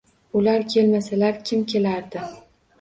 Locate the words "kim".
1.51-1.63